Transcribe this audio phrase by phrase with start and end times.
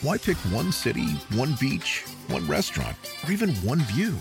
[0.00, 4.12] Why pick one city, one beach, one restaurant, or even one view?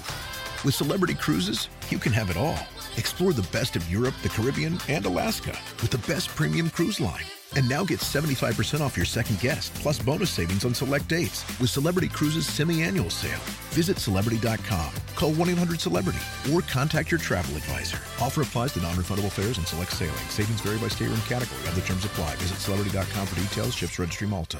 [0.65, 2.57] With Celebrity Cruises, you can have it all.
[2.97, 7.25] Explore the best of Europe, the Caribbean, and Alaska with the best premium cruise line.
[7.55, 11.69] And now get 75% off your second guest, plus bonus savings on select dates with
[11.69, 13.39] Celebrity Cruises semi-annual sale.
[13.69, 17.99] Visit Celebrity.com, call 1-800-CELEBRITY, or contact your travel advisor.
[18.19, 20.15] Offer applies to non-refundable fares and select sailing.
[20.29, 21.61] Savings vary by stateroom category.
[21.67, 22.35] Other terms apply.
[22.37, 23.75] Visit Celebrity.com for details.
[23.75, 24.59] Ships Registry Malta.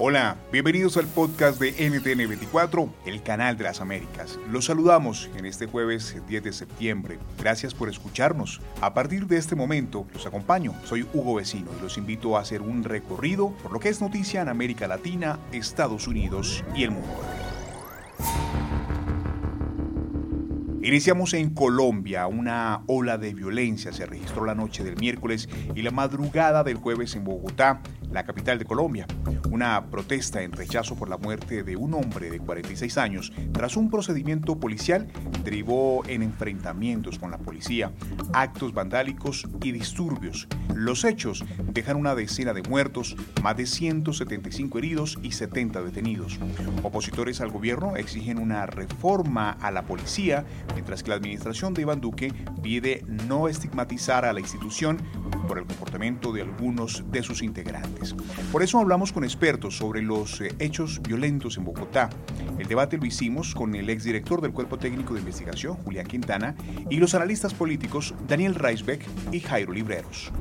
[0.00, 4.40] Hola, bienvenidos al podcast de NTN 24, el canal de las Américas.
[4.50, 7.20] Los saludamos en este jueves 10 de septiembre.
[7.38, 8.60] Gracias por escucharnos.
[8.80, 10.74] A partir de este momento los acompaño.
[10.84, 14.42] Soy Hugo Vecino y los invito a hacer un recorrido por lo que es noticia
[14.42, 17.20] en América Latina, Estados Unidos y el mundo.
[20.86, 22.28] Iniciamos en Colombia.
[22.28, 27.16] Una ola de violencia se registró la noche del miércoles y la madrugada del jueves
[27.16, 27.80] en Bogotá,
[28.16, 29.06] la capital de Colombia.
[29.50, 33.90] Una protesta en rechazo por la muerte de un hombre de 46 años tras un
[33.90, 35.06] procedimiento policial
[35.44, 37.92] derivó en enfrentamientos con la policía,
[38.32, 40.48] actos vandálicos y disturbios.
[40.74, 46.38] Los hechos dejan una decena de muertos, más de 175 heridos y 70 detenidos.
[46.84, 52.00] Opositores al gobierno exigen una reforma a la policía, mientras que la administración de Iván
[52.00, 55.02] Duque pide no estigmatizar a la institución
[55.46, 58.14] por el comportamiento de algunos de sus integrantes.
[58.52, 62.10] Por eso hablamos con expertos sobre los eh, hechos violentos en Bogotá.
[62.58, 66.56] El debate lo hicimos con el exdirector del Cuerpo Técnico de Investigación, Julián Quintana,
[66.90, 70.32] y los analistas políticos Daniel Reisbeck y Jairo Libreros.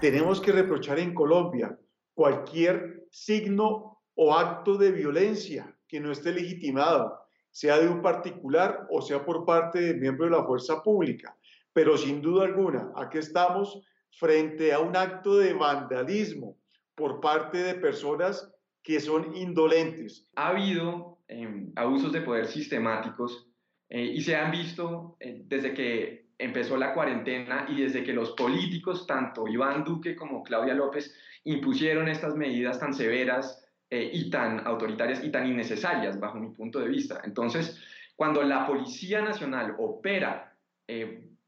[0.00, 1.78] Tenemos que reprochar en Colombia
[2.14, 7.18] cualquier signo o acto de violencia que no esté legitimado,
[7.50, 11.36] sea de un particular o sea por parte de miembro de la fuerza pública.
[11.72, 16.58] Pero sin duda alguna, aquí estamos frente a un acto de vandalismo
[16.94, 20.28] por parte de personas que son indolentes.
[20.36, 23.48] Ha habido em, abusos de poder sistemáticos
[23.88, 28.32] eh, y se han visto eh, desde que empezó la cuarentena y desde que los
[28.32, 31.14] políticos, tanto Iván Duque como Claudia López,
[31.44, 36.80] impusieron estas medidas tan severas eh, y tan autoritarias y tan innecesarias bajo mi punto
[36.80, 37.20] de vista.
[37.24, 37.78] Entonces,
[38.16, 40.56] cuando la Policía Nacional opera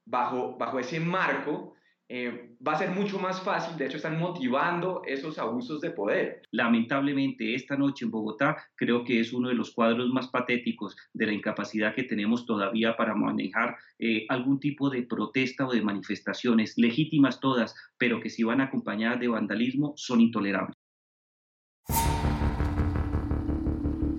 [0.04, 1.74] bajo, bajo ese marco,
[2.14, 6.42] eh, va a ser mucho más fácil, de hecho están motivando esos abusos de poder.
[6.50, 11.24] Lamentablemente, esta noche en Bogotá creo que es uno de los cuadros más patéticos de
[11.24, 16.74] la incapacidad que tenemos todavía para manejar eh, algún tipo de protesta o de manifestaciones,
[16.76, 20.72] legítimas todas, pero que si van acompañadas de vandalismo son intolerables.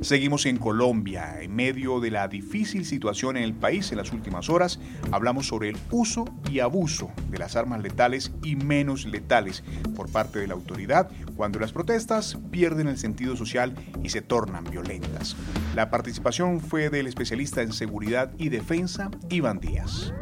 [0.03, 1.41] Seguimos en Colombia.
[1.41, 4.81] En medio de la difícil situación en el país en las últimas horas,
[5.13, 9.63] hablamos sobre el uso y abuso de las armas letales y menos letales
[9.95, 14.65] por parte de la autoridad cuando las protestas pierden el sentido social y se tornan
[14.65, 15.37] violentas.
[15.73, 20.13] La participación fue del especialista en seguridad y defensa, Iván Díaz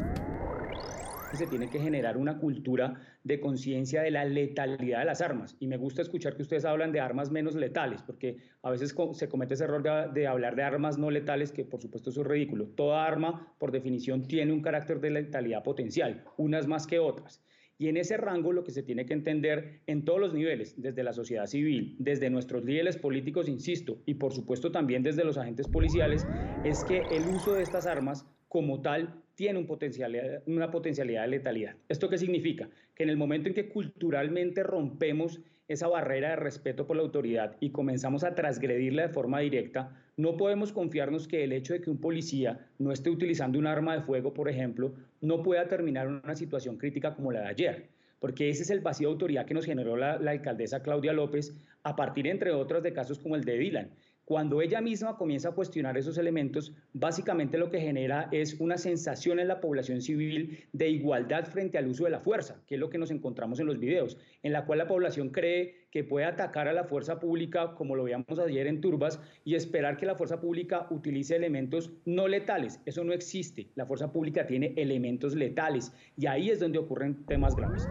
[1.37, 5.55] se tiene que generar una cultura de conciencia de la letalidad de las armas.
[5.59, 9.29] Y me gusta escuchar que ustedes hablan de armas menos letales, porque a veces se
[9.29, 9.83] comete ese error
[10.13, 12.67] de, hablar de armas no letales, que por supuesto es ridículo.
[12.67, 17.43] Toda arma, por definición, tiene un carácter de letalidad potencial, unas más que otras.
[17.77, 21.01] Y en ese rango lo que se tiene que entender en todos los niveles, desde
[21.01, 25.67] la sociedad civil, desde nuestros líderes políticos, insisto, y por supuesto también desde los agentes
[25.67, 26.27] policiales,
[26.61, 31.75] es que el uso de estas armas como tal tiene potencialidad, una potencialidad de letalidad.
[31.89, 32.69] ¿Esto qué significa?
[32.95, 37.55] Que en el momento en que culturalmente rompemos esa barrera de respeto por la autoridad
[37.59, 41.89] y comenzamos a transgredirla de forma directa, no podemos confiarnos que el hecho de que
[41.89, 46.35] un policía no esté utilizando un arma de fuego, por ejemplo, no pueda terminar una
[46.35, 47.89] situación crítica como la de ayer
[48.21, 51.95] porque ese es el vacío de autoridad que nos generó la, alcaldesa Claudia López a
[51.95, 53.91] partir, entre otros, de casos como el de Dylan.
[54.31, 59.39] Cuando ella misma comienza a cuestionar esos elementos, básicamente lo que genera es una sensación
[59.39, 62.89] en la población civil de igualdad frente al uso de la fuerza, que es lo
[62.89, 66.69] que nos encontramos en los videos, en la cual la población cree que puede atacar
[66.69, 70.39] a la fuerza pública, como lo veíamos ayer en Turbas, y esperar que la fuerza
[70.39, 72.79] pública utilice elementos no letales.
[72.85, 73.67] Eso no existe.
[73.75, 77.85] La fuerza pública tiene elementos letales y ahí es donde ocurren temas graves.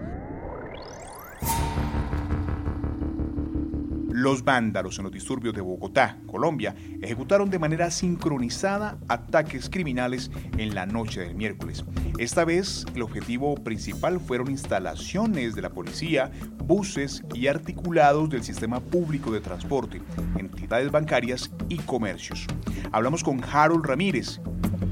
[4.13, 10.75] Los vándalos en los disturbios de Bogotá, Colombia, ejecutaron de manera sincronizada ataques criminales en
[10.75, 11.85] la noche del miércoles.
[12.19, 16.33] Esta vez, el objetivo principal fueron instalaciones de la policía,
[16.65, 20.03] buses y articulados del sistema público de transporte,
[20.37, 22.47] entidades bancarias y comercios.
[22.91, 24.41] Hablamos con Harold Ramírez.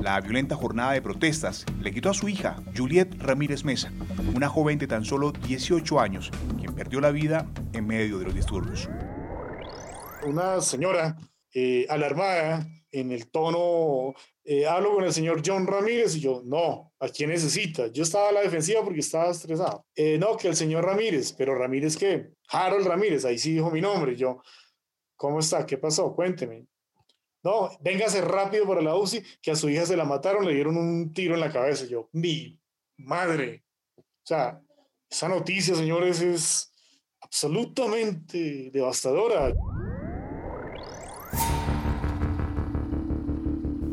[0.00, 3.90] La violenta jornada de protestas le quitó a su hija, Juliet Ramírez Mesa,
[4.34, 8.34] una joven de tan solo 18 años, quien perdió la vida en medio de los
[8.34, 8.88] disturbios
[10.28, 11.16] una señora
[11.52, 14.14] eh, alarmada en el tono,
[14.44, 17.88] eh, hablo con el señor John Ramírez y yo, no, ¿a quién necesita?
[17.88, 19.86] Yo estaba a la defensiva porque estaba estresado.
[19.94, 22.30] Eh, no, que el señor Ramírez, pero Ramírez qué?
[22.48, 24.16] Harold Ramírez, ahí sí dijo mi nombre.
[24.16, 24.42] yo,
[25.16, 25.66] ¿cómo está?
[25.66, 26.14] ¿Qué pasó?
[26.14, 26.66] Cuénteme.
[27.42, 30.76] No, véngase rápido para la UCI, que a su hija se la mataron, le dieron
[30.76, 31.86] un tiro en la cabeza.
[31.86, 32.58] yo, mi
[32.96, 33.64] madre.
[33.96, 34.60] O sea,
[35.10, 36.72] esa noticia, señores, es
[37.20, 39.54] absolutamente devastadora.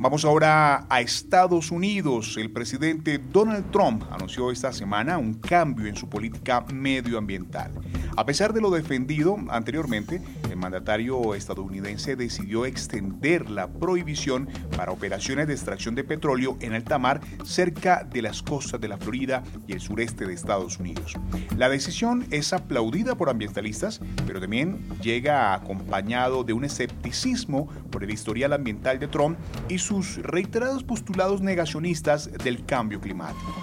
[0.06, 2.38] Vamos ahora a Estados Unidos.
[2.38, 7.72] El presidente Donald Trump anunció esta semana un cambio en su política medioambiental.
[8.18, 14.48] A pesar de lo defendido anteriormente, el mandatario estadounidense decidió extender la prohibición
[14.78, 18.98] para operaciones de extracción de petróleo en alta mar cerca de las costas de la
[18.98, 21.16] Florida y el sureste de Estados Unidos.
[21.58, 28.12] La decisión es aplaudida por ambientalistas, pero también llega acompañado de un escepticismo por el
[28.12, 33.54] historial ambiental de Trump y su reiterados postulados negacionistas del cambio climático.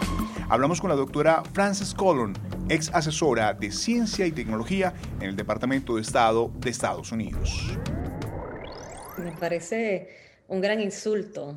[0.50, 2.34] Hablamos con la doctora Frances Collin,
[2.68, 7.76] ex asesora de Ciencia y Tecnología en el Departamento de Estado de Estados Unidos.
[9.18, 10.08] Me parece
[10.48, 11.56] un gran insulto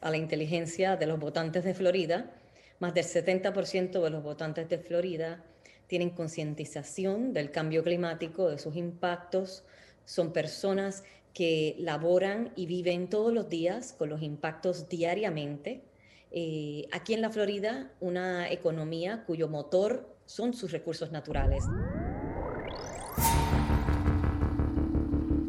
[0.00, 2.30] a la inteligencia de los votantes de Florida.
[2.78, 5.44] Más del 70% de los votantes de Florida
[5.86, 9.64] tienen concientización del cambio climático, de sus impactos.
[10.04, 11.04] Son personas
[11.34, 15.82] que laboran y viven todos los días con los impactos diariamente.
[16.32, 21.64] Eh, aquí en la Florida, una economía cuyo motor son sus recursos naturales.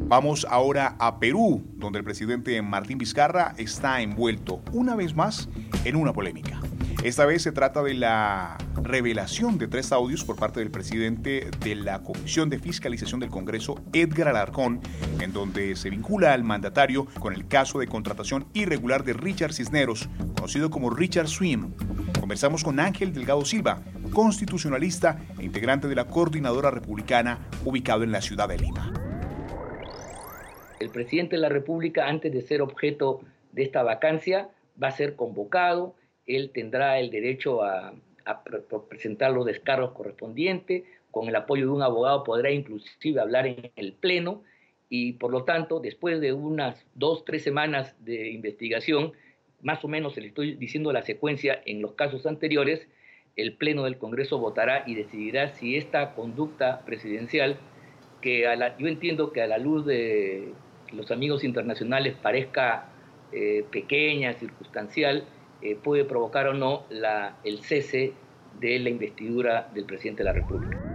[0.08, 5.48] Vamos ahora a Perú, donde el presidente Martín Vizcarra está envuelto una vez más
[5.84, 6.60] en una polémica.
[7.04, 11.74] Esta vez se trata de la revelación de tres audios por parte del presidente de
[11.76, 14.80] la Comisión de Fiscalización del Congreso, Edgar Alarcón,
[15.20, 20.08] en donde se vincula al mandatario con el caso de contratación irregular de Richard Cisneros,
[20.34, 21.72] conocido como Richard Swim.
[22.20, 23.80] Conversamos con Ángel Delgado Silva,
[24.12, 28.92] constitucionalista e integrante de la Coordinadora Republicana ubicado en la ciudad de Lima.
[30.80, 33.20] El presidente de la República, antes de ser objeto
[33.52, 34.50] de esta vacancia,
[34.82, 35.94] va a ser convocado.
[36.26, 37.94] Él tendrá el derecho a,
[38.88, 43.92] presentar los descargos correspondientes, con el apoyo de un abogado podrá inclusive hablar en el
[43.92, 44.42] Pleno.
[44.88, 49.12] Y por lo tanto, después de unas dos, tres semanas de investigación,
[49.62, 52.86] más o menos le estoy diciendo la secuencia en los casos anteriores,
[53.36, 57.56] el Pleno del Congreso votará y decidirá si esta conducta presidencial,
[58.20, 58.44] que
[58.78, 60.52] yo entiendo que a la luz de
[60.92, 62.88] los amigos internacionales parezca
[63.32, 65.24] eh, pequeña, circunstancial,
[65.62, 68.12] eh, puede provocar o no la, el cese
[68.60, 70.92] de la investidura del presidente de la República.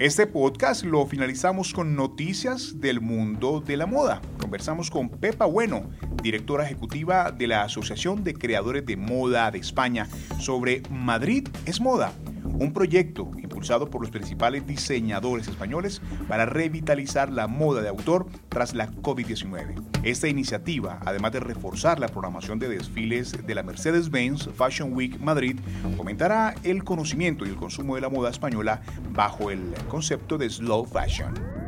[0.00, 4.22] Este podcast lo finalizamos con noticias del mundo de la moda.
[4.40, 5.90] Conversamos con Pepa Bueno,
[6.22, 10.08] directora ejecutiva de la Asociación de Creadores de Moda de España,
[10.38, 12.12] sobre Madrid es moda,
[12.44, 18.74] un proyecto impulsado por los principales diseñadores españoles para revitalizar la moda de autor tras
[18.74, 19.82] la COVID-19.
[20.02, 25.58] Esta iniciativa, además de reforzar la programación de desfiles de la Mercedes-Benz Fashion Week Madrid,
[25.96, 30.84] fomentará el conocimiento y el consumo de la moda española bajo el concepto de slow
[30.84, 31.59] fashion.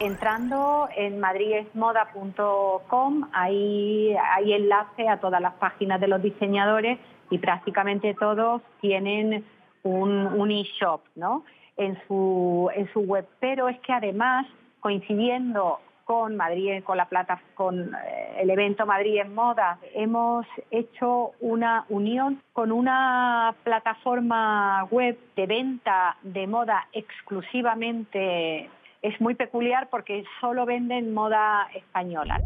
[0.00, 7.00] Entrando en madridesmoda.com, ahí hay enlace a todas las páginas de los diseñadores
[7.30, 9.44] y prácticamente todos tienen
[9.82, 11.44] un, e-shop ¿no?
[11.76, 13.26] en, su, en su web.
[13.40, 14.46] Pero es que además,
[14.78, 21.32] coincidiendo con Madrid, con la plata, con eh, el evento Madrid en Moda, hemos hecho
[21.40, 28.70] una unión con una plataforma web de venta de moda exclusivamente.
[29.02, 32.40] Es muy peculiar porque solo venden moda española.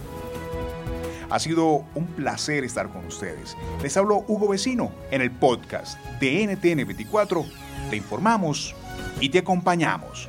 [1.33, 3.57] Ha sido un placer estar con ustedes.
[3.83, 7.47] Les habló Hugo Vecino en el podcast de NTN24.
[7.89, 8.75] Te informamos
[9.19, 10.29] y te acompañamos.